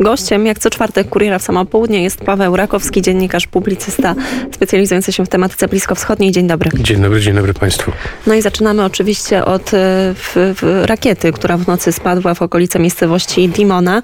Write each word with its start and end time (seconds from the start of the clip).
Gościem, 0.00 0.46
jak 0.46 0.58
co 0.58 0.70
czwartek 0.70 1.08
Kuriera 1.08 1.38
w 1.38 1.42
samo 1.42 1.64
południe, 1.64 2.02
jest 2.02 2.20
Paweł 2.20 2.56
Rakowski, 2.56 3.02
dziennikarz, 3.02 3.46
publicysta 3.46 4.14
specjalizujący 4.54 5.12
się 5.12 5.24
w 5.24 5.28
tematyce 5.28 5.68
bliskowschodniej. 5.68 6.32
Dzień 6.32 6.46
dobry. 6.46 6.70
Dzień 6.74 7.02
dobry, 7.02 7.20
dzień 7.20 7.34
dobry 7.34 7.54
Państwu. 7.54 7.92
No 8.26 8.34
i 8.34 8.42
zaczynamy 8.42 8.84
oczywiście 8.84 9.44
od 9.44 9.62
e, 9.62 10.14
w, 10.14 10.32
w 10.34 10.82
rakiety, 10.84 11.32
która 11.32 11.56
w 11.56 11.66
nocy 11.66 11.92
spadła 11.92 12.34
w 12.34 12.42
okolice 12.42 12.78
miejscowości 12.78 13.48
Dimona. 13.48 14.02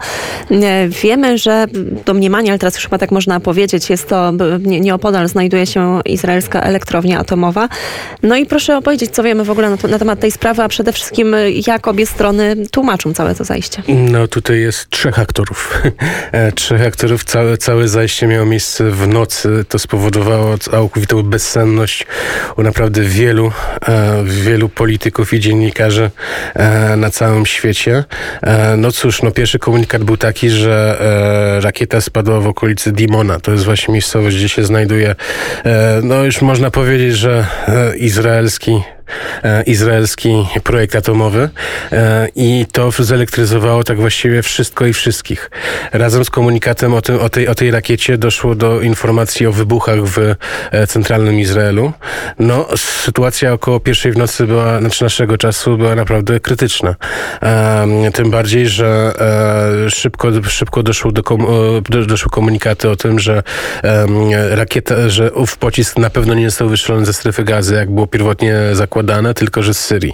E, 0.51 0.88
Wiemy, 0.88 1.38
że 1.38 1.67
domniemanie, 2.06 2.51
ale 2.51 2.58
teraz 2.58 2.74
już 2.74 2.85
chyba 2.85 2.99
tak 2.99 3.10
można 3.10 3.40
powiedzieć, 3.40 3.90
jest 3.90 4.08
to 4.08 4.33
nieopodal 4.60 5.28
znajduje 5.28 5.67
się 5.67 6.01
izraelska 6.04 6.60
elektrownia 6.60 7.19
atomowa. 7.19 7.69
No 8.22 8.37
i 8.37 8.47
proszę 8.47 8.76
opowiedzieć, 8.76 9.10
co 9.10 9.22
wiemy 9.22 9.44
w 9.44 9.51
ogóle 9.51 9.71
na, 9.71 9.88
na 9.88 9.99
temat 9.99 10.21
tej 10.21 10.31
sprawy, 10.31 10.63
a 10.63 10.69
przede 10.69 10.92
wszystkim 10.92 11.35
e, 11.35 11.51
jak 11.51 11.88
obie 11.88 12.06
strony 12.06 12.56
tłumaczą 12.71 13.15
całe 13.15 13.35
to 13.35 13.44
zajście. 13.44 13.83
No 13.88 14.28
tutaj 14.28 14.60
jest 14.60 14.90
trzech 14.90 15.19
aktorów. 15.19 15.83
E, 16.32 16.52
trzech 16.52 16.82
aktorów. 16.82 17.24
Całe, 17.24 17.56
całe 17.56 17.88
zajście 17.88 18.27
miało 18.27 18.46
miejsce 18.46 18.90
w 18.90 19.08
nocy. 19.08 19.64
To 19.68 19.78
spowodowało 19.78 20.58
całkowitą 20.58 21.22
bezsenność 21.22 22.06
u 22.56 22.62
naprawdę 22.62 23.02
wielu, 23.02 23.52
e, 23.88 24.24
wielu 24.24 24.68
polityków 24.68 25.32
i 25.32 25.41
dziennikarzy 25.41 26.10
e, 26.54 26.96
na 26.96 27.10
całym 27.10 27.46
świecie. 27.46 28.04
No 28.77 28.92
cóż, 28.92 29.22
no 29.22 29.30
pierwszy 29.30 29.58
komunikat 29.58 30.04
był 30.04 30.16
taki, 30.16 30.50
że 30.50 30.98
rakieta 31.62 32.00
spadła 32.00 32.41
w 32.41 32.46
okolicy 32.46 32.92
Dimona. 32.92 33.41
To 33.41 33.52
jest 33.52 33.64
właśnie 33.64 33.92
miejscowość, 33.92 34.36
gdzie 34.36 34.48
się 34.48 34.64
znajduje, 34.64 35.14
no 36.02 36.24
już 36.24 36.42
można 36.42 36.70
powiedzieć, 36.70 37.16
że 37.16 37.46
izraelski 37.98 38.82
izraelski 39.66 40.46
projekt 40.65 40.96
atomowy 40.96 41.48
e, 41.92 42.28
i 42.37 42.66
to 42.73 42.91
zelektryzowało 42.98 43.84
tak 43.84 44.01
właściwie 44.01 44.42
wszystko 44.42 44.87
i 44.87 44.92
wszystkich. 44.92 45.51
Razem 45.92 46.24
z 46.24 46.30
komunikatem 46.30 46.95
o, 46.95 47.02
tym, 47.02 47.19
o, 47.20 47.28
tej, 47.28 47.48
o 47.48 47.55
tej 47.55 47.70
rakiecie 47.70 48.19
doszło 48.19 48.55
do 48.55 48.80
informacji 48.80 49.47
o 49.47 49.52
wybuchach 49.52 50.05
w 50.05 50.34
e, 50.70 50.86
centralnym 50.86 51.41
Izraelu. 51.41 51.92
No, 52.39 52.69
sytuacja 52.77 53.53
około 53.53 53.80
pierwszej 53.80 54.12
w 54.12 54.17
nocy 54.17 54.47
była, 54.47 54.80
znaczy 54.80 55.05
naszego 55.05 55.39
czasu 55.39 55.78
była 55.78 55.95
naprawdę 55.95 56.41
krytyczna. 56.41 56.95
E, 57.42 58.11
tym 58.14 58.30
bardziej, 58.30 58.69
że 58.69 59.12
e, 59.86 59.91
szybko, 59.91 60.28
szybko 60.48 60.83
doszło 60.83 61.12
do, 61.12 61.23
doszły 62.06 62.30
komunikaty 62.30 62.91
o 62.91 62.97
tym, 62.97 63.19
że 63.19 63.42
rakieta, 64.50 65.08
że 65.08 65.33
ów 65.33 65.56
pocisk 65.56 65.98
na 65.98 66.11
pewno 66.11 66.34
nie 66.34 66.50
został 66.50 66.69
wystrzelony 66.69 67.06
ze 67.06 67.12
strefy 67.12 67.45
gazy, 67.45 67.75
jak 67.75 67.91
było 67.91 68.06
pierwotnie 68.06 68.55
zakładane, 68.73 68.95
tylko 69.34 69.62
że 69.62 69.75
z 69.75 69.78
Syrii. 69.78 70.12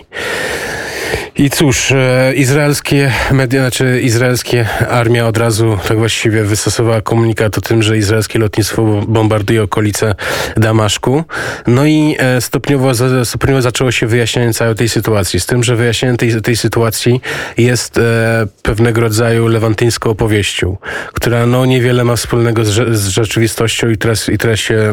I 1.36 1.50
cóż, 1.50 1.92
e, 1.92 2.32
izraelskie 2.34 3.12
media, 3.30 3.60
znaczy 3.60 4.00
izraelskie 4.00 4.66
armia 4.88 5.26
od 5.26 5.36
razu 5.36 5.78
tak 5.88 5.98
właściwie 5.98 6.44
wystosowała 6.44 7.00
komunikat 7.00 7.58
o 7.58 7.60
tym, 7.60 7.82
że 7.82 7.98
izraelskie 7.98 8.38
lotnictwo 8.38 9.02
bombarduje 9.08 9.62
okolice 9.62 10.14
Damaszku. 10.56 11.24
No 11.66 11.86
i 11.86 12.16
e, 12.18 12.40
stopniowo, 12.40 12.90
stopniowo 13.24 13.62
zaczęło 13.62 13.92
się 13.92 14.06
wyjaśnianie 14.06 14.52
całej 14.52 14.74
tej 14.74 14.88
sytuacji. 14.88 15.40
Z 15.40 15.46
tym, 15.46 15.64
że 15.64 15.76
wyjaśnienie 15.76 16.16
tej, 16.16 16.42
tej 16.42 16.56
sytuacji 16.56 17.20
jest 17.58 17.98
e, 17.98 18.46
pewnego 18.62 19.00
rodzaju 19.00 19.46
lewantyńską 19.46 20.10
opowieścią, 20.10 20.76
która 21.12 21.46
no 21.46 21.66
niewiele 21.66 22.04
ma 22.04 22.16
wspólnego 22.16 22.64
z, 22.64 22.96
z 22.98 23.08
rzeczywistością 23.08 23.88
i 23.88 23.96
teraz, 23.96 24.28
i 24.28 24.38
teraz 24.38 24.58
się, 24.58 24.92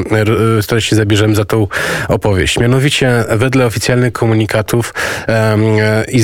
teraz 0.67 0.83
się 0.83 0.95
zabierzemy 0.95 1.35
za 1.35 1.45
tą 1.45 1.67
opowieść. 2.07 2.59
Mianowicie 2.59 3.23
wedle 3.29 3.65
oficjalnych 3.65 4.13
komunikatów 4.13 4.93
e, 5.27 5.57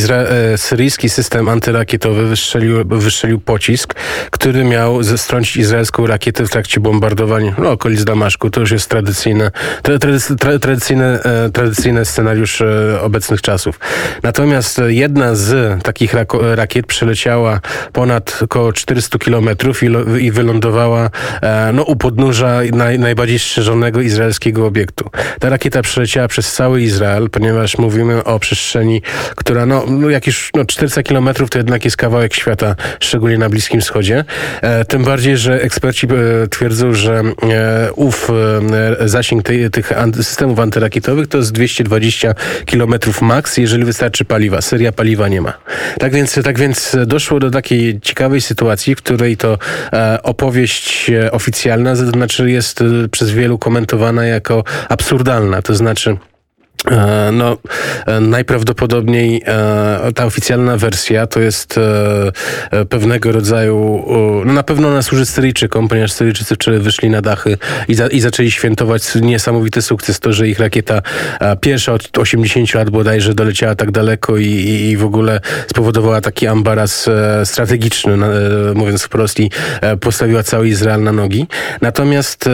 Izra- 0.05 0.53
e, 0.53 0.57
syryjski 0.57 1.09
system 1.09 1.49
antyrakietowy 1.49 2.27
wystrzelił, 2.27 2.85
wystrzelił 2.85 3.39
pocisk, 3.39 3.93
który 4.31 4.63
miał 4.63 5.03
zestrącić 5.03 5.57
izraelską 5.57 6.07
rakietę 6.07 6.45
w 6.45 6.49
trakcie 6.49 6.79
bombardowań 6.79 7.53
no, 7.57 7.71
okolic 7.71 8.03
Damaszku. 8.03 8.49
To 8.49 8.59
już 8.59 8.71
jest 8.71 8.89
tradycyjne, 8.89 9.51
tra, 9.83 9.99
tra, 10.39 10.59
tradycyjny, 10.59 11.05
e, 11.05 11.49
tradycyjny 11.49 12.05
scenariusz 12.05 12.61
e, 12.61 13.01
obecnych 13.01 13.41
czasów. 13.41 13.79
Natomiast 14.23 14.81
jedna 14.87 15.35
z 15.35 15.83
takich 15.83 16.13
rakiet 16.55 16.85
przeleciała 16.85 17.59
ponad 17.93 18.39
około 18.41 18.73
400 18.73 19.19
kilometrów 19.19 19.83
i, 19.83 19.87
i 20.19 20.31
wylądowała 20.31 21.09
e, 21.41 21.71
no, 21.73 21.83
u 21.83 21.95
podnóża 21.95 22.59
naj, 22.71 22.99
najbardziej 22.99 23.39
strzeżonego 23.39 24.01
izraelskiego 24.01 24.65
obiektu. 24.65 25.09
Ta 25.39 25.49
rakieta 25.49 25.81
przeleciała 25.81 26.27
przez 26.27 26.53
cały 26.53 26.81
Izrael, 26.81 27.29
ponieważ 27.29 27.77
mówimy 27.77 28.23
o 28.23 28.39
przestrzeni, 28.39 29.01
która 29.35 29.65
no, 29.65 29.94
no 29.95 30.09
jak 30.09 30.27
już 30.27 30.49
no, 30.55 30.65
400 30.65 31.03
kilometrów 31.03 31.49
to 31.49 31.57
jednak 31.59 31.85
jest 31.85 31.97
kawałek 31.97 32.33
świata, 32.33 32.75
szczególnie 32.99 33.37
na 33.37 33.49
Bliskim 33.49 33.81
Wschodzie. 33.81 34.23
E, 34.61 34.85
tym 34.85 35.03
bardziej, 35.03 35.37
że 35.37 35.61
eksperci 35.61 36.07
e, 36.07 36.47
twierdzą, 36.47 36.93
że 36.93 37.21
e, 37.43 37.93
ów 37.93 38.31
e, 38.99 39.07
zasięg 39.09 39.43
tej, 39.43 39.69
tych 39.71 39.97
anty, 39.97 40.23
systemów 40.23 40.59
antyrakietowych 40.59 41.27
to 41.27 41.37
jest 41.37 41.51
220 41.51 42.33
kilometrów 42.65 43.21
max, 43.21 43.57
jeżeli 43.57 43.85
wystarczy 43.85 44.25
paliwa. 44.25 44.61
Syria 44.61 44.91
paliwa 44.91 45.27
nie 45.27 45.41
ma. 45.41 45.53
Tak 45.99 46.13
więc, 46.13 46.39
tak 46.43 46.59
więc 46.59 46.97
doszło 47.05 47.39
do 47.39 47.51
takiej 47.51 47.99
ciekawej 48.01 48.41
sytuacji, 48.41 48.95
w 48.95 48.97
której 48.97 49.37
to 49.37 49.57
e, 49.93 50.19
opowieść 50.23 51.11
oficjalna, 51.31 51.95
to 51.95 52.05
znaczy 52.05 52.51
jest 52.51 52.81
e, 52.81 52.85
przez 53.11 53.31
wielu 53.31 53.57
komentowana 53.57 54.25
jako 54.25 54.63
absurdalna. 54.89 55.61
To 55.61 55.75
znaczy 55.75 56.17
No, 57.31 57.57
e, 58.05 58.19
najprawdopodobniej 58.19 59.41
e, 59.45 60.13
ta 60.15 60.25
oficjalna 60.25 60.77
wersja 60.77 61.27
to 61.27 61.39
jest 61.39 61.77
e, 61.77 61.81
e, 62.71 62.85
pewnego 62.85 63.31
rodzaju, 63.31 64.05
e, 64.43 64.45
no 64.45 64.53
na 64.53 64.63
pewno 64.63 64.87
ona 64.87 65.01
służy 65.01 65.25
Syryjczykom, 65.25 65.87
ponieważ 65.87 66.11
Syryjczycy 66.11 66.55
wyszli 66.79 67.09
na 67.09 67.21
dachy 67.21 67.57
i, 67.87 67.95
za, 67.95 68.07
i 68.07 68.19
zaczęli 68.19 68.51
świętować 68.51 69.15
niesamowity 69.15 69.81
sukces, 69.81 70.19
to, 70.19 70.33
że 70.33 70.47
ich 70.47 70.59
rakieta 70.59 71.01
e, 71.39 71.57
pierwsza 71.57 71.93
od 71.93 72.17
80 72.17 72.73
lat 72.73 72.89
bodajże 72.89 73.33
doleciała 73.33 73.75
tak 73.75 73.91
daleko 73.91 74.37
i, 74.37 74.47
i, 74.89 74.97
w 74.97 75.05
ogóle 75.05 75.39
spowodowała 75.67 76.21
taki 76.21 76.47
ambaras 76.47 77.07
e, 77.07 77.45
strategiczny, 77.45 78.13
e, 78.13 78.73
mówiąc 78.75 79.03
wprost, 79.03 79.39
i 79.39 79.51
e, 79.81 79.97
postawiła 79.97 80.43
cały 80.43 80.67
Izrael 80.67 81.03
na 81.03 81.11
nogi. 81.11 81.47
Natomiast 81.81 82.47
e, 82.47 82.51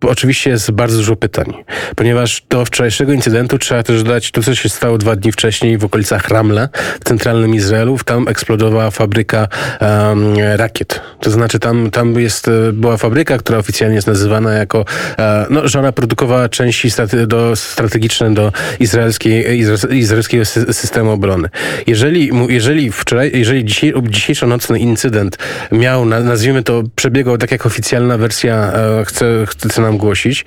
oczywiście 0.00 0.50
jest 0.50 0.70
bardzo 0.70 0.96
dużo 0.96 1.16
pytań, 1.16 1.52
ponieważ 1.96 2.42
do 2.50 2.64
wczorajszego 2.64 3.12
incydentu 3.12 3.58
trzeba 3.68 3.82
też 3.82 4.02
dodać 4.02 4.30
to, 4.30 4.42
co 4.42 4.54
się 4.54 4.68
stało 4.68 4.98
dwa 4.98 5.16
dni 5.16 5.32
wcześniej 5.32 5.78
w 5.78 5.84
okolicach 5.84 6.28
Ramle, 6.28 6.68
w 7.00 7.04
centralnym 7.04 7.54
Izraelu. 7.54 7.98
Tam 8.04 8.28
eksplodowała 8.28 8.90
fabryka 8.90 9.48
em, 9.80 10.34
rakiet. 10.56 11.00
To 11.20 11.30
znaczy 11.30 11.58
tam, 11.58 11.90
tam 11.90 12.20
jest, 12.20 12.48
e, 12.48 12.72
była 12.72 12.96
fabryka, 12.96 13.38
która 13.38 13.58
oficjalnie 13.58 13.94
jest 13.94 14.06
nazywana 14.06 14.52
jako, 14.52 14.84
e, 15.18 15.46
no, 15.50 15.68
że 15.68 15.78
ona 15.78 15.92
produkowała 15.92 16.48
części 16.48 16.90
strate, 16.90 17.26
do, 17.26 17.56
strategiczne 17.56 18.34
do 18.34 18.52
izraelskiej, 18.80 19.58
izra, 19.58 19.88
izraelskiego 19.90 20.44
sy- 20.44 20.72
systemu 20.72 21.10
obrony. 21.10 21.48
Jeżeli, 21.86 22.30
jeżeli 22.48 22.92
wczoraj, 22.92 23.30
jeżeli 23.34 23.64
dzisiaj, 23.64 23.92
dzisiejszo-nocny 24.02 24.78
incydent 24.78 25.38
miał, 25.72 26.04
na- 26.04 26.20
nazwijmy 26.20 26.62
to, 26.62 26.82
przebiegał 26.96 27.38
tak 27.38 27.50
jak 27.52 27.66
oficjalna 27.66 28.18
wersja 28.18 28.72
e, 28.72 29.04
chce, 29.04 29.26
chce 29.48 29.82
nam 29.82 29.98
głosić, 29.98 30.44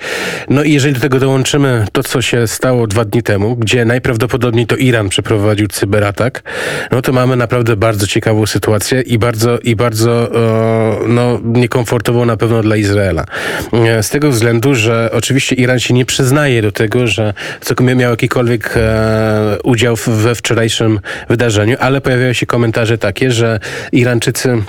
no 0.50 0.64
i 0.64 0.74
jeżeli 0.74 0.94
do 0.94 1.00
tego 1.00 1.20
dołączymy 1.20 1.86
to, 1.92 2.04
co 2.04 2.22
się 2.22 2.48
stało 2.48 2.88
dwa 2.88 3.06
temu, 3.20 3.56
gdzie 3.56 3.86
najprawdopodobniej 3.86 4.68
to 4.68 4.76
Iran 4.76 5.10
przeprowadził 5.10 5.68
cyberatak, 5.68 6.44
no 6.92 7.02
to 7.02 7.14
mamy 7.14 7.36
naprawdę 7.36 7.76
bardzo 7.76 8.08
ciekawą 8.08 8.46
sytuację 8.46 9.02
i 9.02 9.18
bardzo, 9.18 9.60
i 9.60 9.76
bardzo 9.76 10.36
e, 10.36 11.08
no, 11.08 11.40
niekomfortową 11.44 12.26
na 12.26 12.38
pewno 12.38 12.62
dla 12.62 12.76
Izraela. 12.76 13.26
E, 13.74 14.04
Z 14.04 14.10
tego 14.10 14.32
względu, 14.32 14.76
że 14.76 15.10
oczywiście 15.14 15.56
Iran 15.56 15.80
się 15.80 15.94
nie 15.94 16.06
przyznaje 16.06 16.62
do 16.62 16.72
tego, 16.72 17.08
że 17.08 17.34
miał 17.82 18.12
jakikolwiek 18.12 18.74
e, 18.76 19.58
udział 19.64 19.96
we 20.08 20.36
wczorajszym 20.36 21.00
wydarzeniu, 21.30 21.78
ale 21.80 22.02
pojawiają 22.02 22.34
się 22.34 22.46
komentarze 22.46 22.98
takie, 22.98 23.32
że 23.32 23.60
Irańczycy 23.92 24.64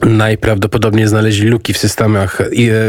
najprawdopodobniej 0.00 1.08
znaleźli 1.08 1.48
luki 1.48 1.72
w 1.72 1.78
systemach, 1.78 2.40
e, 2.40 2.46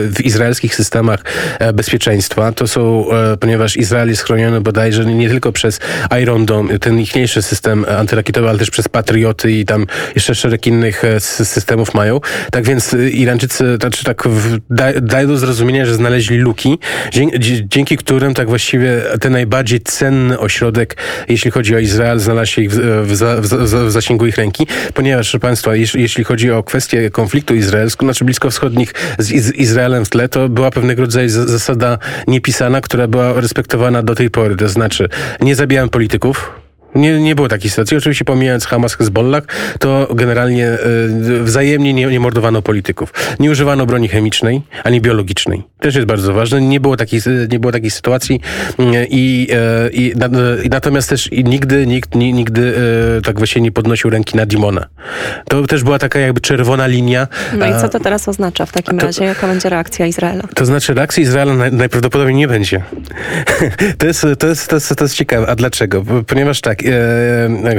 w 0.07 0.21
izraelskich 0.25 0.75
systemach 0.75 1.23
e, 1.59 1.73
bezpieczeństwa. 1.73 2.51
To 2.51 2.67
są, 2.67 3.11
e, 3.11 3.37
ponieważ 3.37 3.77
Izrael 3.77 4.09
jest 4.09 4.23
chroniony 4.23 4.61
bodajże 4.61 5.05
nie 5.05 5.29
tylko 5.29 5.51
przez 5.51 5.79
Iron 6.21 6.45
Dome, 6.45 6.79
ten 6.79 6.99
ichniejszy 6.99 7.41
system 7.41 7.85
antyrakietowy, 7.97 8.49
ale 8.49 8.59
też 8.59 8.69
przez 8.69 8.87
Patrioty 8.87 9.51
i 9.51 9.65
tam 9.65 9.85
jeszcze 10.15 10.35
szereg 10.35 10.67
innych 10.67 11.03
systemów 11.19 11.93
mają. 11.93 12.19
Tak 12.51 12.63
więc 12.63 12.95
Irańczycy, 13.11 13.77
znaczy 13.81 14.03
tak 14.03 14.23
dają 15.01 15.27
do 15.27 15.37
zrozumienia, 15.37 15.85
że 15.85 15.95
znaleźli 15.95 16.37
luki, 16.37 16.79
dzięki, 17.69 17.97
którym 17.97 18.33
tak 18.33 18.49
właściwie 18.49 19.01
ten 19.21 19.33
najbardziej 19.33 19.81
cenny 19.81 20.39
ośrodek, 20.39 20.97
jeśli 21.29 21.51
chodzi 21.51 21.75
o 21.75 21.79
Izrael, 21.79 22.19
znalazł 22.19 22.51
się 22.51 22.61
w, 22.69 22.75
w, 23.07 23.13
w, 23.41 23.87
w 23.87 23.91
zasięgu 23.91 24.25
ich 24.25 24.37
ręki, 24.37 24.67
ponieważ, 24.93 25.27
proszę 25.27 25.39
Państwa, 25.39 25.75
jeśli, 25.75 26.01
jeśli 26.01 26.23
chodzi 26.23 26.51
o 26.51 26.63
kwestię 26.63 26.96
konfliktu 27.11 27.55
izraelskiego, 27.55 28.05
znaczy 28.05 28.25
bliskowschodnich 28.25 28.93
z 29.17 29.31
Iz 29.31 29.51
Izraelem 29.53 30.05
w 30.05 30.09
tle, 30.09 30.29
to 30.29 30.49
była 30.49 30.71
pewnego 30.71 31.01
rodzaju 31.01 31.29
za- 31.29 31.45
zasada 31.45 31.97
niepisana, 32.27 32.81
która 32.81 33.07
była 33.07 33.41
respektowana 33.41 34.03
do 34.03 34.15
tej 34.15 34.29
pory. 34.29 34.55
To 34.55 34.69
znaczy, 34.69 35.09
nie 35.41 35.55
zabijamy 35.55 35.89
polityków, 35.89 36.51
Nie, 36.97 37.19
nie 37.19 37.35
było 37.35 37.47
takiej 37.47 37.69
sytuacji. 37.69 37.97
Oczywiście 37.97 38.25
pomijając 38.25 38.65
Hamas, 38.65 38.95
Hezbollah, 38.95 39.43
to 39.79 40.07
generalnie 40.15 40.67
y, 40.67 41.43
wzajemnie 41.43 41.93
nie, 41.93 42.05
nie 42.05 42.19
mordowano 42.19 42.61
polityków. 42.61 43.13
Nie 43.39 43.51
używano 43.51 43.85
broni 43.85 44.07
chemicznej, 44.07 44.61
ani 44.83 45.01
biologicznej. 45.01 45.63
Też 45.79 45.95
jest 45.95 46.07
bardzo 46.07 46.33
ważne. 46.33 46.61
Nie 46.61 46.79
było 46.79 46.97
takiej, 46.97 47.21
nie 47.51 47.59
było 47.59 47.71
takiej 47.71 47.91
sytuacji 47.91 48.41
y, 48.79 48.83
i, 49.09 49.47
y, 49.51 49.89
i, 49.93 50.13
i 50.63 50.69
natomiast 50.69 51.09
też 51.09 51.29
nigdy 51.31 51.87
nikt 51.87 52.15
nigdy 52.15 52.73
tak 53.23 53.37
właśnie 53.37 53.61
nie 53.61 53.71
podnosił 53.71 54.09
ręki 54.09 54.37
na 54.37 54.45
Dimona. 54.45 54.85
To 55.47 55.67
też 55.67 55.83
była 55.83 55.99
taka 55.99 56.19
jakby 56.19 56.41
czerwona 56.41 56.87
linia. 56.87 57.27
No 57.57 57.65
i 57.65 57.81
co 57.81 57.89
to 57.89 57.99
teraz 57.99 58.27
oznacza 58.27 58.65
w 58.65 58.71
takim 58.71 58.97
to, 58.97 59.05
razie? 59.05 59.23
Jaka 59.23 59.47
będzie 59.47 59.69
reakcja 59.69 60.05
Izraela? 60.05 60.43
To 60.55 60.65
znaczy 60.65 60.93
reakcja 60.93 61.23
Izraela 61.23 61.53
najprawdopodobniej 61.71 62.35
nie 62.35 62.47
będzie. 62.47 62.83
to, 63.99 64.07
jest, 64.07 64.25
to, 64.39 64.47
jest, 64.47 64.67
to, 64.67 64.75
jest, 64.75 64.95
to 64.95 65.03
jest 65.03 65.15
ciekawe. 65.15 65.47
A 65.47 65.55
dlaczego? 65.55 66.03
Ponieważ 66.27 66.61
tak, 66.61 66.83
e, 66.83 66.86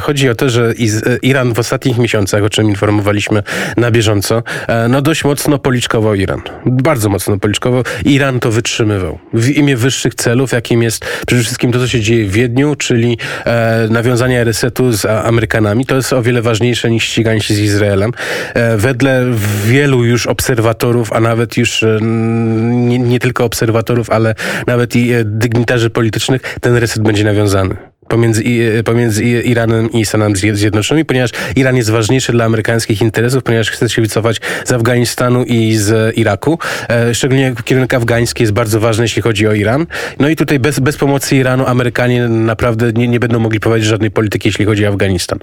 chodzi 0.01 0.29
o 0.29 0.35
to, 0.35 0.49
że 0.49 0.73
Iz, 0.77 1.03
Iran 1.23 1.55
w 1.55 1.59
ostatnich 1.59 1.99
miesiącach, 1.99 2.43
o 2.45 2.51
czym 2.51 2.69
informowaliśmy 2.69 3.43
na 3.77 3.91
bieżąco, 3.91 4.43
e, 4.69 4.89
no 4.89 5.03
dość 5.03 5.25
mocno 5.25 5.59
policzkował 5.59 6.15
Iran. 6.15 6.43
Bardzo 6.67 7.09
mocno 7.09 7.39
policzkował. 7.39 7.83
Iran 8.05 8.41
to 8.41 8.51
wytrzymywał. 8.51 9.19
W 9.33 9.49
imię 9.49 9.77
wyższych 9.77 10.15
celów, 10.15 10.53
jakim 10.53 10.83
jest 10.83 11.05
przede 11.27 11.43
wszystkim 11.43 11.73
to, 11.73 11.79
co 11.79 11.89
się 11.89 12.01
dzieje 12.01 12.27
w 12.27 12.33
Wiedniu, 12.33 12.75
czyli 12.75 13.19
e, 13.45 13.89
nawiązanie 13.91 14.45
resetu 14.45 14.93
z 14.93 15.05
Amerykanami. 15.05 15.87
To 15.87 15.97
jest 15.97 16.13
o 16.13 16.23
wiele 16.23 16.43
ważniejsze 16.43 16.91
niż 16.91 17.05
ściganie 17.05 17.41
się 17.41 17.55
z 17.55 17.59
Izraelem. 17.59 18.13
E, 18.55 18.77
wedle 18.77 19.25
wielu 19.65 20.05
już 20.05 20.27
obserwatorów, 20.27 21.13
a 21.13 21.21
nawet 21.21 21.57
już 21.57 21.83
e, 21.83 21.99
nie, 22.03 22.99
nie 22.99 23.19
tylko 23.19 23.45
obserwatorów, 23.45 24.11
ale 24.11 24.35
nawet 24.67 24.97
i 24.97 25.13
e, 25.13 25.25
dygnitarzy 25.25 25.91
politycznych, 25.91 26.59
ten 26.61 26.77
reset 26.77 27.03
będzie 27.03 27.25
nawiązany 27.25 27.88
pomiędzy, 28.09 28.43
pomiędzy 28.85 29.25
Iranem 29.25 29.93
i 29.93 30.07
Stanami 30.07 30.35
Zjednoczonymi, 30.53 31.05
ponieważ 31.05 31.31
Iran 31.57 31.77
jest 31.77 31.91
ważniejszy 31.91 32.33
dla 32.33 32.45
amerykańskich 32.45 33.03
interesów, 33.03 33.43
ponieważ 33.43 33.71
chce 33.71 33.89
się 33.89 34.03
wycofać 34.03 34.41
z 34.65 34.73
Afganistanu 34.73 35.45
i 35.45 35.77
z 35.77 36.17
Iraku. 36.17 36.59
E, 36.89 37.15
szczególnie 37.15 37.55
kierunek 37.65 37.95
afgański 37.95 38.43
jest 38.43 38.53
bardzo 38.53 38.81
ważny, 38.81 39.05
jeśli 39.05 39.23
chodzi 39.23 39.47
o 39.47 39.53
Iran. 39.53 39.87
No 40.19 40.29
i 40.29 40.37
tutaj 40.37 40.59
bez, 40.59 40.81
bez 40.81 40.97
pomocy 40.97 41.37
Iranu 41.37 41.67
Amerykanie 41.67 42.29
naprawdę 42.29 42.93
nie, 42.93 43.09
nie 43.09 43.21
będą 43.21 43.39
mogli 43.39 43.61
prowadzić 43.61 43.89
żadnej 43.89 44.11
polityki, 44.11 44.49
jeśli 44.49 44.65
chodzi 44.65 44.87
o 44.87 44.89
Afganistan. 44.89 45.39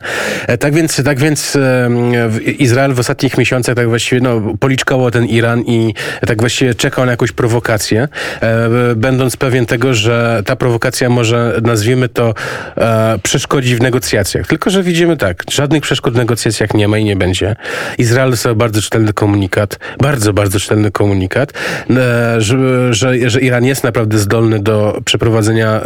E, 0.47 0.57
tak 0.57 0.73
więc, 0.73 1.03
tak 1.03 1.19
więc 1.19 1.57
Izrael 2.59 2.93
w 2.93 2.99
ostatnich 2.99 3.37
miesiącach 3.37 3.75
tak 3.75 3.87
właściwie 3.89 4.21
no, 4.21 4.41
ten 5.11 5.25
Iran 5.25 5.61
i 5.61 5.93
tak 6.27 6.39
właściwie 6.39 6.75
czekał 6.75 7.05
na 7.05 7.11
jakąś 7.11 7.31
prowokację, 7.31 8.07
e, 8.41 8.69
będąc 8.95 9.37
pewien 9.37 9.65
tego, 9.65 9.93
że 9.93 10.43
ta 10.45 10.55
prowokacja 10.55 11.09
może, 11.09 11.59
nazwijmy 11.63 12.09
to, 12.09 12.33
e, 12.77 13.19
przeszkodzi 13.23 13.75
w 13.75 13.81
negocjacjach. 13.81 14.47
Tylko, 14.47 14.69
że 14.69 14.83
widzimy 14.83 15.17
tak, 15.17 15.43
żadnych 15.51 15.83
przeszkód 15.83 16.13
w 16.13 16.17
negocjacjach 16.17 16.73
nie 16.73 16.87
ma 16.87 16.97
i 16.97 17.03
nie 17.03 17.15
będzie. 17.15 17.55
Izrael 17.97 18.31
dostał 18.31 18.55
bardzo 18.55 18.81
czytelny 18.81 19.13
komunikat, 19.13 19.79
bardzo, 20.01 20.33
bardzo 20.33 20.59
czytelny 20.59 20.91
komunikat, 20.91 21.53
e, 21.89 22.41
że, 22.41 22.93
że, 22.93 23.29
że 23.29 23.41
Iran 23.41 23.65
jest 23.65 23.83
naprawdę 23.83 24.19
zdolny 24.19 24.59
do 24.59 25.01
przeprowadzenia, 25.05 25.81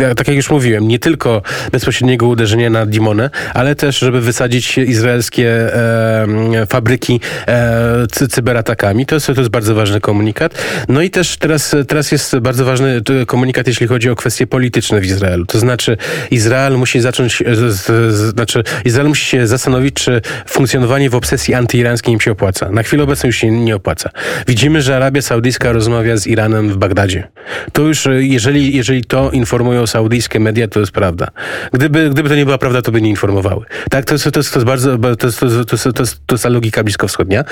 e, 0.00 0.14
tak 0.14 0.28
jak 0.28 0.36
już 0.36 0.50
mówiłem, 0.50 0.88
nie 0.88 0.98
tylko 0.98 1.42
bezpośredniego 1.72 2.26
uderzenia 2.26 2.70
na 2.70 2.86
Dimonę, 2.86 3.30
ale 3.54 3.74
też, 3.74 3.98
żeby 3.98 4.20
wysadzić 4.20 4.78
izraelskie 4.78 5.74
e, 5.74 6.66
fabryki 6.66 7.20
e, 7.46 8.06
cyberatakami. 8.30 9.06
To 9.06 9.14
jest, 9.14 9.26
to 9.26 9.32
jest 9.32 9.50
bardzo 9.50 9.74
ważny 9.74 10.00
komunikat. 10.00 10.54
No 10.88 11.02
i 11.02 11.10
też 11.10 11.36
teraz, 11.36 11.76
teraz 11.88 12.12
jest 12.12 12.38
bardzo 12.38 12.64
ważny 12.64 13.00
komunikat, 13.26 13.66
jeśli 13.66 13.86
chodzi 13.86 14.10
o 14.10 14.16
kwestie 14.16 14.46
polityczne 14.46 15.00
w 15.00 15.04
Izraelu. 15.04 15.46
To 15.46 15.58
znaczy 15.58 15.96
Izrael 16.30 16.78
musi 16.78 17.00
zacząć, 17.00 17.42
e, 17.42 17.54
z, 17.54 17.86
z, 18.14 18.34
znaczy 18.34 18.62
Izrael 18.84 19.08
musi 19.08 19.26
się 19.26 19.46
zastanowić, 19.46 19.94
czy 19.94 20.20
funkcjonowanie 20.46 21.10
w 21.10 21.14
obsesji 21.14 21.54
antyirańskiej 21.54 22.14
im 22.14 22.20
się 22.20 22.32
opłaca. 22.32 22.70
Na 22.70 22.82
chwilę 22.82 23.02
obecną 23.02 23.26
już 23.26 23.36
się 23.36 23.50
nie 23.50 23.76
opłaca. 23.76 24.10
Widzimy, 24.46 24.82
że 24.82 24.96
Arabia 24.96 25.22
Saudyjska 25.22 25.72
rozmawia 25.72 26.16
z 26.16 26.26
Iranem 26.26 26.68
w 26.68 26.76
Bagdadzie. 26.76 27.28
To 27.72 27.82
już, 27.82 28.06
e, 28.06 28.22
jeżeli, 28.22 28.76
jeżeli 28.76 29.04
to 29.04 29.30
informują 29.30 29.86
saudyjskie 29.86 30.40
media, 30.40 30.68
to 30.68 30.80
jest 30.80 30.92
prawda. 30.92 31.28
Gdyby, 31.72 32.10
gdyby 32.10 32.28
to 32.28 32.34
nie 32.34 32.44
była 32.44 32.58
prawda, 32.58 32.82
to 32.82 32.92
by 32.92 33.02
nie 33.02 33.10
informowały. 33.10 33.66
Tak, 33.90 34.04
to 34.04 34.14
jest, 34.14 34.30
to 34.30 34.40
jest, 34.40 34.52
to 34.52 34.58
jest 34.58 34.66
bardzo, 34.66 34.98
to 34.98 35.26
jest, 35.26 35.40
to 35.40 35.46
jest, 35.46 35.68
to 35.68 35.74
jest, 35.74 36.18
to 36.26 36.34
jest, 36.34 36.42
ta 36.42 36.48
logika 36.48 36.84
bliskowschodnia. 36.84 37.44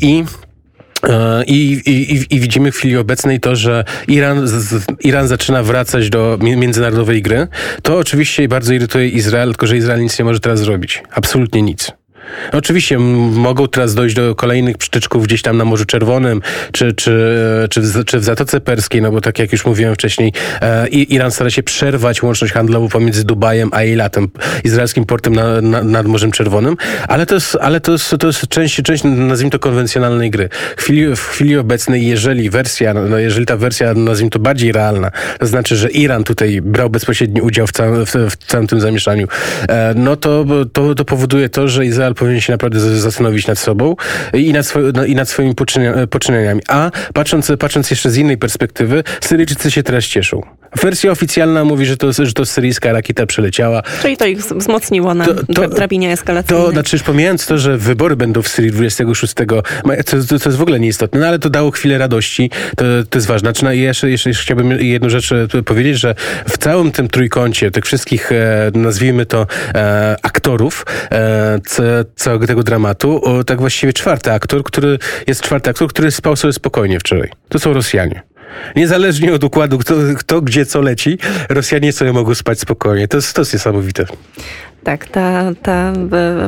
I 0.00 0.24
E, 0.24 0.49
I, 1.46 1.80
i, 1.86 2.34
I, 2.36 2.40
widzimy 2.40 2.72
w 2.72 2.76
chwili 2.76 2.96
obecnej 2.96 3.40
to, 3.40 3.56
że 3.56 3.84
Iran, 4.08 4.46
Iran 5.04 5.28
zaczyna 5.28 5.62
wracać 5.62 6.10
do 6.10 6.38
międzynarodowej 6.40 7.22
gry. 7.22 7.48
To 7.82 7.98
oczywiście 7.98 8.48
bardzo 8.48 8.72
irytuje 8.72 9.08
Izrael, 9.08 9.48
tylko 9.48 9.66
że 9.66 9.76
Izrael 9.76 10.00
nic 10.00 10.18
nie 10.18 10.24
może 10.24 10.40
teraz 10.40 10.60
zrobić. 10.60 11.02
Absolutnie 11.10 11.62
nic. 11.62 11.92
Oczywiście 12.52 12.98
mogą 12.98 13.68
teraz 13.68 13.94
dojść 13.94 14.16
do 14.16 14.34
kolejnych 14.34 14.78
przytyczków 14.78 15.26
gdzieś 15.26 15.42
tam 15.42 15.56
na 15.56 15.64
Morzu 15.64 15.84
Czerwonym, 15.84 16.42
czy, 16.72 16.92
czy, 16.92 17.66
czy, 17.70 17.80
w, 17.80 18.04
czy 18.04 18.18
w 18.18 18.24
Zatoce 18.24 18.60
Perskiej, 18.60 19.02
no 19.02 19.12
bo 19.12 19.20
tak 19.20 19.38
jak 19.38 19.52
już 19.52 19.66
mówiłem 19.66 19.94
wcześniej, 19.94 20.32
e, 20.62 20.88
Iran 20.88 21.30
stara 21.30 21.50
się 21.50 21.62
przerwać 21.62 22.22
łączność 22.22 22.52
handlową 22.54 22.88
pomiędzy 22.88 23.24
Dubajem 23.24 23.70
a 23.72 23.80
Eilatem, 23.80 24.28
izraelskim 24.64 25.04
portem 25.04 25.34
na, 25.34 25.60
na, 25.60 25.82
nad 25.82 26.06
Morzem 26.06 26.32
Czerwonym, 26.32 26.76
ale 27.08 27.26
to 27.26 27.34
jest, 27.34 27.56
ale 27.60 27.80
to 27.80 27.92
jest, 27.92 28.14
to 28.20 28.26
jest 28.26 28.48
część, 28.48 28.82
część, 28.82 29.04
nazwijmy 29.04 29.50
to, 29.50 29.58
konwencjonalnej 29.58 30.30
gry. 30.30 30.48
W 30.76 30.82
chwili, 30.82 31.16
w 31.16 31.20
chwili 31.20 31.56
obecnej, 31.56 32.06
jeżeli 32.06 32.50
wersja, 32.50 32.94
no 32.94 33.18
jeżeli 33.18 33.46
ta 33.46 33.56
wersja, 33.56 33.94
nazwijmy 33.94 34.30
to, 34.30 34.38
bardziej 34.38 34.72
realna, 34.72 35.10
to 35.38 35.46
znaczy, 35.46 35.76
że 35.76 35.90
Iran 35.90 36.24
tutaj 36.24 36.60
brał 36.62 36.90
bezpośredni 36.90 37.40
udział 37.40 37.66
w 37.66 37.72
całym, 37.72 38.06
w, 38.06 38.14
w 38.30 38.36
całym 38.36 38.66
tym 38.66 38.80
zamieszaniu, 38.80 39.26
e, 39.68 39.94
no 39.96 40.16
to, 40.16 40.44
to, 40.72 40.94
to 40.94 41.04
powoduje 41.04 41.48
to, 41.48 41.68
że 41.68 41.86
Izrael 41.86 42.09
powinien 42.14 42.40
się 42.40 42.52
naprawdę 42.52 42.80
zastanowić 42.80 43.46
nad 43.46 43.58
sobą 43.58 43.96
i 44.32 44.52
nad, 44.52 44.74
no, 44.94 45.04
i 45.04 45.14
nad 45.14 45.28
swoimi 45.28 45.54
poczynieniami. 46.10 46.60
A 46.68 46.90
patrząc, 47.14 47.52
patrząc 47.58 47.90
jeszcze 47.90 48.10
z 48.10 48.16
innej 48.16 48.38
perspektywy, 48.38 49.04
Syryjczycy 49.20 49.70
się 49.70 49.82
teraz 49.82 50.04
cieszą. 50.04 50.59
Wersja 50.76 51.10
oficjalna 51.10 51.64
mówi, 51.64 51.86
że 51.86 51.96
to, 51.96 52.12
że 52.12 52.32
to 52.32 52.46
syryjska 52.46 52.92
rakieta 52.92 53.26
przeleciała. 53.26 53.82
Czyli 54.02 54.16
to 54.16 54.26
ich 54.26 54.38
wzmocniło 54.38 55.14
na 55.14 55.26
to, 55.26 55.34
to, 55.54 55.68
drabinie 55.68 56.12
eskalacyjnej. 56.12 56.66
To 56.66 56.72
znaczy, 56.72 56.96
już 56.96 57.02
pomijając 57.02 57.46
to, 57.46 57.58
że 57.58 57.78
wybory 57.78 58.16
będą 58.16 58.42
w 58.42 58.48
Syrii 58.48 58.70
26, 58.70 59.34
to, 59.34 59.44
to, 59.46 60.38
to 60.38 60.48
jest 60.48 60.56
w 60.56 60.62
ogóle 60.62 60.80
nieistotne, 60.80 61.20
no 61.20 61.26
ale 61.26 61.38
to 61.38 61.50
dało 61.50 61.70
chwilę 61.70 61.98
radości, 61.98 62.50
to, 62.76 62.84
to 63.10 63.18
jest 63.18 63.26
ważne. 63.26 63.50
Znaczy, 63.50 63.64
no, 63.64 63.72
jeszcze, 63.72 64.10
jeszcze, 64.10 64.30
jeszcze 64.30 64.42
chciałbym 64.42 64.70
jedną 64.70 65.08
rzecz 65.08 65.32
e, 65.32 65.62
powiedzieć, 65.62 65.98
że 65.98 66.14
w 66.48 66.58
całym 66.58 66.92
tym 66.92 67.08
trójkącie 67.08 67.70
tych 67.70 67.84
wszystkich, 67.84 68.32
e, 68.32 68.70
nazwijmy 68.74 69.26
to, 69.26 69.46
e, 69.74 70.16
aktorów 70.22 70.86
e, 71.12 71.60
całego 72.16 72.46
tego 72.46 72.62
dramatu, 72.62 73.24
o, 73.24 73.44
tak 73.44 73.60
właściwie 73.60 73.92
czwarty 73.92 74.32
aktor, 74.32 74.64
który 74.64 74.98
jest 75.26 75.42
czwarty 75.42 75.70
aktor, 75.70 75.88
który 75.88 76.10
spał 76.10 76.36
sobie 76.36 76.52
spokojnie 76.52 77.00
wczoraj. 77.00 77.30
To 77.48 77.58
są 77.58 77.72
Rosjanie. 77.72 78.22
Niezależnie 78.76 79.34
od 79.34 79.44
układu, 79.44 79.78
kto, 79.78 79.94
kto 80.18 80.40
gdzie 80.40 80.66
co 80.66 80.80
leci, 80.80 81.18
Rosjanie 81.48 81.92
sobie 81.92 82.12
mogą 82.12 82.34
spać 82.34 82.60
spokojnie. 82.60 83.08
To 83.08 83.16
jest, 83.16 83.34
to 83.34 83.40
jest 83.40 83.52
niesamowite. 83.52 84.06
Tak, 84.84 85.06
ta, 85.06 85.42
ta 85.62 85.92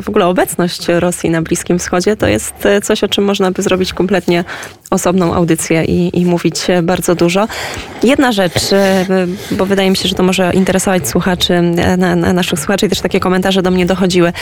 w 0.03 0.09
ogóle 0.09 0.27
obecność 0.27 0.89
Rosji 0.89 1.31
na 1.31 1.43
Bliskim 1.43 1.79
Wschodzie 1.79 2.17
to 2.17 2.27
jest 2.29 2.55
coś, 2.83 3.05
o 3.05 3.09
czym 3.09 3.25
można 3.25 3.51
by 3.51 3.62
zrobić 3.62 3.93
kompletnie 3.93 4.45
osobną 4.91 5.35
audycję 5.35 5.85
i, 5.85 6.21
i 6.21 6.27
mówić 6.27 6.67
bardzo 6.83 7.15
dużo. 7.15 7.49
Jedna 8.03 8.33
rzecz, 8.33 8.55
bo 9.51 9.67
wydaje 9.67 9.91
mi 9.91 9.97
się, 9.97 10.09
że 10.09 10.15
to 10.15 10.23
może 10.23 10.51
interesować 10.55 11.09
słuchaczy, 11.09 11.62
na, 11.99 12.17
na 12.17 12.33
naszych 12.33 12.59
słuchaczy 12.59 12.87
i 12.87 12.89
też 12.89 13.01
takie 13.01 13.21
komentarze 13.21 13.62
do 13.62 13.71
mnie 13.71 13.87
dochodziły. 13.87 14.33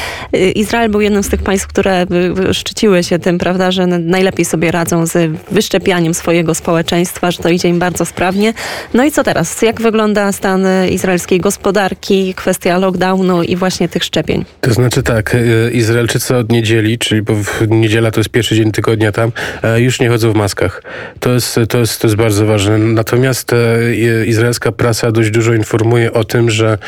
Izrael 0.54 0.90
był 0.90 1.00
jednym 1.00 1.22
z 1.22 1.28
tych 1.28 1.42
państw, 1.42 1.66
które 1.66 2.06
szczyciły 2.52 3.02
się 3.04 3.18
tym, 3.18 3.38
prawda, 3.38 3.70
że 3.70 3.86
najlepiej 3.86 4.44
sobie 4.44 4.70
radzą 4.70 5.06
z 5.06 5.36
wyszczepianiem 5.50 6.14
swojego 6.14 6.54
społeczeństwa, 6.54 7.30
że 7.30 7.38
to 7.38 7.48
idzie 7.48 7.68
im 7.68 7.78
bardzo 7.78 8.04
sprawnie. 8.04 8.54
No 8.94 9.04
i 9.04 9.12
co 9.12 9.24
teraz? 9.24 9.62
Jak 9.62 9.80
wygląda 9.80 10.32
stan 10.32 10.66
izraelskiej 10.90 11.40
gospodarki, 11.40 12.34
kwestia 12.34 12.78
lockdownu 12.78 13.42
i 13.42 13.56
właśnie 13.56 13.79
tych 13.88 14.04
szczepień? 14.04 14.44
To 14.60 14.72
znaczy 14.72 15.02
tak, 15.02 15.34
e, 15.34 15.70
Izraelczycy 15.70 16.36
od 16.36 16.52
niedzieli, 16.52 16.98
czyli 16.98 17.22
bo 17.22 17.34
niedziela 17.68 18.10
to 18.10 18.20
jest 18.20 18.30
pierwszy 18.30 18.56
dzień 18.56 18.72
tygodnia 18.72 19.12
tam, 19.12 19.32
e, 19.62 19.80
już 19.80 20.00
nie 20.00 20.08
chodzą 20.08 20.32
w 20.32 20.36
maskach. 20.36 20.82
To 21.20 21.32
jest, 21.32 21.60
to 21.68 21.78
jest, 21.78 22.00
to 22.00 22.06
jest 22.06 22.16
bardzo 22.16 22.46
ważne. 22.46 22.78
Natomiast 22.78 23.52
e, 23.52 24.26
izraelska 24.26 24.72
prasa 24.72 25.12
dość 25.12 25.30
dużo 25.30 25.54
informuje 25.54 26.12
o 26.12 26.24
tym, 26.24 26.50
że 26.50 26.78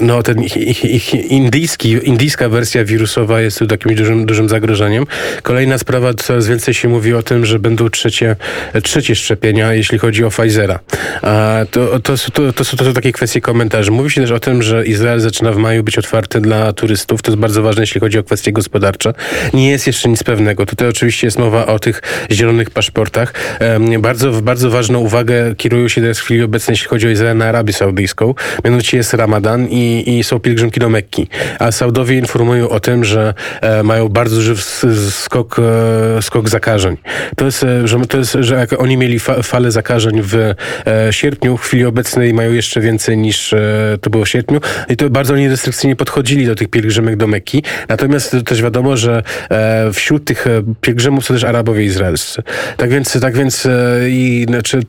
no, 0.00 0.22
ten 0.22 0.42
ich, 0.42 1.14
indyjski, 1.14 1.98
indyjska 2.02 2.48
wersja 2.48 2.84
wirusowa 2.84 3.40
jest 3.40 3.58
tu 3.58 3.66
takim 3.66 3.94
dużym, 3.94 4.26
dużym 4.26 4.48
zagrożeniem. 4.48 5.06
Kolejna 5.42 5.78
sprawa, 5.78 6.14
coraz 6.14 6.46
więcej 6.46 6.74
się 6.74 6.88
mówi 6.88 7.14
o 7.14 7.22
tym, 7.22 7.46
że 7.46 7.58
będą 7.58 7.90
trzecie, 7.90 8.36
trzecie 8.82 9.14
szczepienia, 9.14 9.72
jeśli 9.72 9.98
chodzi 9.98 10.24
o 10.24 10.30
Pfizera. 10.30 10.78
To, 11.70 12.00
to, 12.00 12.14
to, 12.32 12.52
to, 12.52 12.64
to 12.76 12.84
są 12.84 12.92
takie 12.92 13.12
kwestie 13.12 13.40
komentarzy. 13.40 13.90
Mówi 13.90 14.10
się 14.10 14.20
też 14.20 14.30
o 14.30 14.40
tym, 14.40 14.62
że 14.62 14.86
Izrael 14.86 15.20
zaczyna 15.20 15.52
w 15.52 15.56
mają 15.68 15.82
być 15.82 15.98
otwarte 15.98 16.40
dla 16.40 16.72
turystów. 16.72 17.22
To 17.22 17.30
jest 17.30 17.40
bardzo 17.40 17.62
ważne, 17.62 17.82
jeśli 17.82 18.00
chodzi 18.00 18.18
o 18.18 18.22
kwestie 18.22 18.52
gospodarcze. 18.52 19.12
Nie 19.54 19.70
jest 19.70 19.86
jeszcze 19.86 20.08
nic 20.08 20.22
pewnego. 20.22 20.66
Tutaj 20.66 20.88
oczywiście 20.88 21.26
jest 21.26 21.38
mowa 21.38 21.66
o 21.66 21.78
tych 21.78 22.02
zielonych 22.30 22.70
paszportach. 22.70 23.32
Bardzo, 23.98 24.30
bardzo 24.30 24.70
ważną 24.70 24.98
uwagę 24.98 25.54
kierują 25.54 25.88
się 25.88 26.00
teraz 26.00 26.18
w 26.18 26.22
chwili 26.22 26.42
obecnej, 26.42 26.72
jeśli 26.72 26.88
chodzi 26.88 27.06
o 27.06 27.10
Izrael 27.10 27.36
na 27.36 27.46
Arabię 27.46 27.72
Saudyjską. 27.72 28.34
Mianowicie 28.64 28.96
jest 28.96 29.14
Ramadan 29.14 29.68
i, 29.70 30.18
i 30.18 30.24
są 30.24 30.40
pielgrzymki 30.40 30.80
do 30.80 30.88
Mekki. 30.88 31.28
A 31.58 31.72
Saudowie 31.72 32.18
informują 32.18 32.68
o 32.68 32.80
tym, 32.80 33.04
że 33.04 33.34
e, 33.60 33.82
mają 33.82 34.08
bardzo 34.08 34.36
duży 34.36 34.56
skok, 35.10 35.56
e, 36.18 36.22
skok 36.22 36.48
zakażeń. 36.48 36.96
To 37.36 37.44
jest, 37.44 37.64
e, 37.64 37.88
że, 37.88 38.00
to 38.06 38.18
jest, 38.18 38.36
że 38.40 38.54
jak 38.54 38.80
oni 38.80 38.96
mieli 38.96 39.18
fa, 39.18 39.42
falę 39.42 39.70
zakażeń 39.70 40.22
w 40.22 40.54
sierpniu, 41.10 41.56
w 41.56 41.62
chwili 41.62 41.84
obecnej 41.84 42.34
mają 42.34 42.52
jeszcze 42.52 42.80
więcej 42.80 43.16
niż 43.16 43.54
to 44.00 44.10
było 44.10 44.24
w 44.24 44.28
sierpniu. 44.28 44.60
I 44.88 44.96
to 44.96 45.10
bardzo 45.10 45.34
oni 45.34 45.48
restrykcyjnie 45.58 45.96
podchodzili 45.96 46.46
do 46.46 46.54
tych 46.54 46.68
pielgrzymek 46.68 47.16
do 47.16 47.26
Mekki. 47.26 47.62
Natomiast 47.88 48.36
też 48.44 48.62
wiadomo, 48.62 48.96
że 48.96 49.22
e, 49.50 49.92
wśród 49.92 50.24
tych 50.24 50.46
pielgrzymów 50.80 51.24
są 51.24 51.34
też 51.34 51.44
Arabowie 51.44 51.84
izraelscy. 51.84 52.42
Tak 52.76 52.90
więc, 52.90 53.20
tak 53.20 53.36
więc 53.36 53.68
i 54.08 54.46
znaczy, 54.48 54.80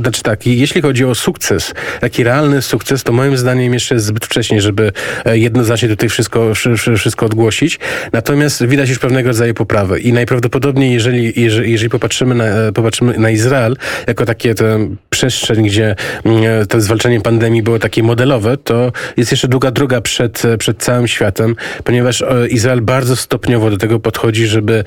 znaczy 0.00 0.22
tak, 0.22 0.46
jeśli 0.46 0.82
chodzi 0.82 1.04
o 1.04 1.14
sukces, 1.14 1.74
taki 2.00 2.24
realny 2.24 2.62
sukces, 2.62 3.02
to 3.02 3.12
moim 3.12 3.36
zdaniem 3.36 3.74
jeszcze 3.74 3.94
jest 3.94 4.06
zbyt 4.06 4.26
wcześnie, 4.26 4.60
żeby 4.60 4.92
jednoznacznie 5.26 5.88
tutaj 5.88 6.08
wszystko, 6.08 6.52
wszystko 6.96 7.26
odgłosić. 7.26 7.78
Natomiast 8.12 8.66
widać 8.66 8.88
już 8.88 8.98
pewnego 8.98 9.28
rodzaju 9.28 9.54
poprawę 9.54 10.00
i 10.00 10.12
najprawdopodobniej, 10.12 10.92
jeżeli, 10.92 11.32
jeżeli, 11.36 11.72
jeżeli 11.72 11.90
popatrzymy, 11.90 12.34
na, 12.34 12.44
popatrzymy 12.74 13.18
na 13.18 13.30
Izrael 13.30 13.76
jako 14.06 14.26
takie 14.26 14.54
tę 14.54 14.88
przestrzeń, 15.10 15.66
gdzie 15.66 15.96
mm, 16.24 16.66
to 16.66 16.80
zwalczanie 16.80 17.20
pandemii 17.20 17.62
było 17.62 17.78
takie 17.78 18.02
modelowe, 18.02 18.56
to 18.56 18.92
jest 19.16 19.30
jeszcze 19.30 19.48
długa 19.48 19.70
droga 19.70 19.85
przed, 20.00 20.42
przed 20.58 20.78
całym 20.78 21.08
światem, 21.08 21.56
ponieważ 21.84 22.22
e, 22.22 22.48
Izrael 22.48 22.80
bardzo 22.82 23.16
stopniowo 23.16 23.70
do 23.70 23.76
tego 23.76 24.00
podchodzi, 24.00 24.46
żeby, 24.46 24.84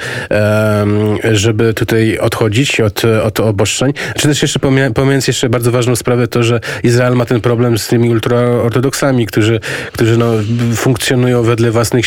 żeby 1.32 1.74
tutaj 1.74 2.18
odchodzić 2.18 2.82
od, 2.82 3.06
od 3.06 3.40
obostrzeń. 3.40 3.94
Czy 4.16 4.28
też 4.28 4.42
jeszcze 4.42 4.60
pomijając 4.94 5.28
jeszcze 5.28 5.50
bardzo 5.50 5.72
ważną 5.72 5.96
sprawę 5.96 6.28
to, 6.28 6.44
że 6.44 6.60
Izrael 6.84 7.16
ma 7.16 7.26
ten 7.26 7.42
problem 7.42 7.78
z 7.78 7.88
tymi 7.88 8.10
ultraortodoksami, 8.10 9.26
którzy, 9.26 9.60
którzy 9.92 10.18
no, 10.18 10.34
funkcjonują 10.76 11.44
wedle 11.44 11.72
własnych, 11.72 12.06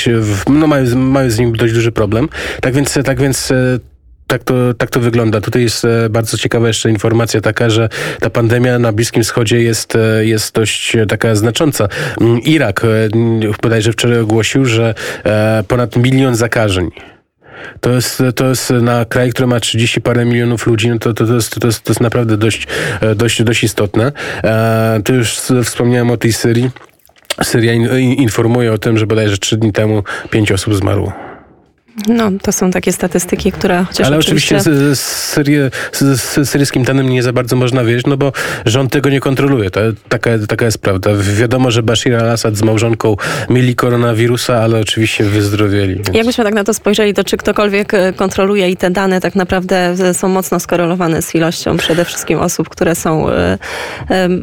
no 0.49 0.67
mają, 0.67 0.97
mają 0.97 1.31
z 1.31 1.39
nim 1.39 1.53
dość 1.53 1.75
duży 1.75 1.93
problem. 1.93 2.29
Tak 2.61 2.75
więc, 2.75 2.99
tak 3.05 3.21
więc 3.21 3.51
e, 3.51 3.79
tak 4.33 4.45
to, 4.45 4.75
tak 4.75 4.91
to 4.91 5.01
wygląda. 5.01 5.41
Tutaj 5.41 5.63
jest 5.63 5.85
e, 5.85 6.11
bardzo 6.11 6.37
ciekawa 6.37 6.69
jeszcze 6.69 6.91
informacja 6.91 7.41
taka, 7.41 7.71
że 7.71 7.89
ta 8.21 8.31
pandemia 8.31 8.79
na 8.79 8.93
Bliskim 8.93 9.23
Wschodzie 9.23 9.63
jest, 9.63 9.97
e, 9.97 10.25
jest 10.25 10.55
dość 10.55 10.97
taka 11.09 11.35
znacząca. 11.35 11.89
Mm, 12.21 12.41
Irak 12.41 12.87
bodajże 13.63 13.93
wczoraj 13.93 14.19
ogłosił, 14.19 14.65
że 14.65 14.95
ponad 15.69 15.97
milion 15.97 16.35
zakażeń. 16.35 16.91
To 17.81 17.91
jest, 17.91 18.23
to 18.35 18.49
jest 18.49 18.71
na 18.71 19.05
kraj, 19.05 19.31
który 19.31 19.47
ma 19.47 19.61
30 19.61 20.01
parę 20.01 20.25
milionów 20.25 20.67
ludzi, 20.67 20.89
no 20.89 20.99
to, 20.99 21.15
to, 21.15 21.27
to, 21.27 21.35
jest, 21.35 21.61
to, 21.61 21.67
jest, 21.67 21.83
to 21.83 21.91
jest 21.91 22.01
naprawdę 22.01 22.37
dość, 22.37 22.67
dość, 23.17 23.43
dość 23.43 23.65
istotne. 23.65 24.13
Tu 25.05 25.15
już 25.15 25.31
wspomniałem 25.65 26.11
o 26.11 26.17
tej 26.17 26.33
Syrii. 26.33 26.71
Syria 27.43 27.73
informuje 28.03 28.73
o 28.73 28.79
tym, 28.79 28.99
że 28.99 29.07
bodajże 29.07 29.39
trzy 29.39 29.57
dni 29.57 29.73
temu 29.73 30.03
pięć 30.31 30.53
osób 30.53 30.75
zmarło. 30.75 31.32
No, 32.09 32.31
to 32.43 32.53
są 32.53 32.71
takie 32.71 32.93
statystyki, 32.93 33.53
które 33.53 33.85
chociaż 33.85 34.07
Ale 34.07 34.19
oczywiście, 34.19 34.57
oczywiście 34.57 34.97
z, 34.97 34.99
z, 35.93 36.21
z, 36.21 36.51
syryjskim 36.51 36.85
tanem 36.85 37.09
nie 37.09 37.23
za 37.23 37.33
bardzo 37.33 37.57
można 37.57 37.85
wierzyć, 37.85 38.07
no 38.07 38.17
bo 38.17 38.33
rząd 38.67 38.93
tego 38.93 39.11
nie 39.11 39.21
kontroluje. 39.21 39.71
To, 39.71 39.81
taka, 40.09 40.31
taka 40.49 40.65
jest 40.65 40.79
prawda. 40.79 41.11
Wiadomo, 41.15 41.71
że 41.71 41.83
Bashir 41.83 42.17
al-Assad 42.17 42.57
z 42.57 42.63
małżonką 42.63 43.17
mieli 43.51 43.75
koronawirusa, 43.75 44.63
ale 44.63 44.81
oczywiście 44.81 45.25
wyzdrowieli. 45.25 45.95
Więc... 45.95 46.09
Jakbyśmy 46.15 46.45
tak 46.45 46.55
na 46.55 46.65
to 46.65 46.75
spojrzeli, 46.75 47.15
to 47.15 47.25
czy 47.25 47.37
ktokolwiek 47.37 47.95
e, 47.95 48.13
kontroluje 48.13 48.71
i 48.71 48.77
te 48.77 48.91
dane 48.91 49.21
tak 49.21 49.35
naprawdę 49.35 49.77
e, 49.77 50.15
są 50.15 50.29
mocno 50.29 50.61
skorelowane 50.61 51.23
z 51.23 51.35
ilością 51.35 51.77
przede 51.77 52.05
wszystkim 52.05 52.39
osób, 52.39 52.69
które 52.69 52.95
są 52.95 53.31
e, 53.31 53.59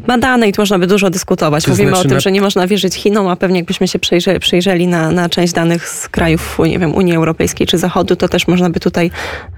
badane 0.07 0.47
i 0.47 0.53
tu 0.53 0.61
można 0.61 0.79
by 0.79 0.87
dużo 0.87 1.09
dyskutować. 1.09 1.63
To 1.63 1.71
Mówimy 1.71 1.89
znaczy 1.89 2.01
o 2.01 2.09
tym, 2.09 2.13
na... 2.13 2.19
że 2.19 2.31
nie 2.31 2.41
można 2.41 2.67
wierzyć 2.67 2.95
Chinom, 2.95 3.27
a 3.27 3.35
pewnie 3.35 3.57
jakbyśmy 3.57 3.87
się 3.87 3.99
przyjrzeli, 3.99 4.39
przyjrzeli 4.39 4.87
na, 4.87 5.11
na 5.11 5.29
część 5.29 5.53
danych 5.53 5.89
z 5.89 6.09
krajów, 6.09 6.57
nie 6.67 6.79
wiem, 6.79 6.95
Unii 6.95 7.15
Europejskiej, 7.15 7.38
Europejskiej 7.39 7.67
czy 7.67 7.77
Zachodu, 7.77 8.15
to 8.15 8.27
też 8.27 8.47
można 8.47 8.69
by 8.69 8.79
tutaj 8.79 9.11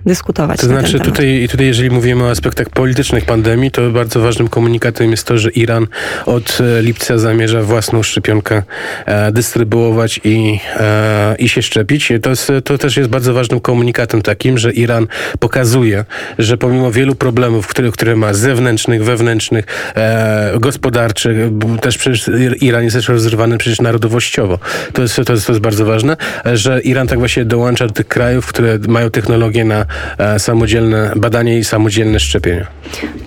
dyskutować. 0.06 0.60
To 0.60 0.68
znaczy 0.68 1.00
tutaj, 1.00 1.48
tutaj, 1.52 1.66
jeżeli 1.66 1.90
mówimy 1.90 2.24
o 2.24 2.30
aspektach 2.30 2.70
politycznych 2.70 3.26
pandemii, 3.26 3.72
to 3.72 3.90
bardzo 3.90 4.20
ważnym 4.20 4.48
komunikatem 4.48 5.12
jest 5.12 5.28
to, 5.28 5.38
że 5.38 5.50
Iran 5.50 5.88
od 6.26 6.58
e, 6.62 6.82
lipca 6.82 7.18
zamierza 7.18 7.64
własną 7.64 8.04
szczepionkę 8.04 8.64
e, 9.06 9.32
dystrybuować 9.32 10.20
i, 10.24 10.60
e, 10.80 11.36
i 11.40 11.50
się 11.50 11.62
szczepić. 11.62 12.14
To, 12.22 12.30
jest, 12.30 12.52
to 12.64 12.78
też 12.78 12.98
jest 12.98 13.10
bardzo 13.10 13.34
ważnym 13.34 13.60
komunikatem 13.60 14.22
takim, 14.22 14.58
że 14.58 14.72
Iran 14.72 15.08
pokazuje, 15.40 16.06
że 16.40 16.58
pomimo 16.58 16.92
wielu 16.92 17.16
problemów, 17.16 17.68
które, 17.68 17.92
które 17.92 18.16
ma 18.16 18.34
zewnętrznych, 18.34 19.04
wewnętrznych, 19.04 19.66
gospodarczych, 20.60 21.38
też 21.82 21.98
przecież 21.98 22.30
Iran 22.62 22.84
jest 22.84 22.96
też 22.96 23.08
rozrywany 23.08 23.58
przecież 23.58 23.82
narodowościowo. 23.82 24.60
To 24.94 25.02
jest, 25.02 25.16
to 25.16 25.34
jest, 25.34 25.48
to 25.48 25.54
jest 25.54 25.62
bardzo 25.62 25.86
ważne, 25.86 26.18
że 26.54 26.82
Iran 26.82 27.08
tak 27.08 27.20
właśnie 27.20 27.46
dołącza 27.46 27.71
dołącza 27.72 27.88
do 27.88 27.94
tych 27.94 28.08
krajów, 28.08 28.48
które 28.48 28.80
mają 28.88 29.10
technologię 29.10 29.66
na 29.66 29.86
e, 30.18 30.40
samodzielne 30.40 31.13
badanie 31.16 31.60
i 31.60 31.63
samodzielne 31.63 32.20
szczepienia. 32.20 32.68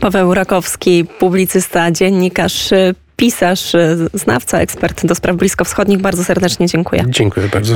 Paweł 0.00 0.34
Rakowski, 0.34 1.04
publicysta, 1.18 1.90
dziennikarz, 1.90 2.70
pisarz, 3.16 3.72
znawca, 4.14 4.60
ekspert 4.60 5.06
do 5.06 5.14
spraw 5.14 5.36
bliskowschodnich. 5.36 5.98
Bardzo 5.98 6.24
serdecznie 6.24 6.66
dziękuję. 6.66 7.04
Dziękuję 7.08 7.48
bardzo. 7.52 7.72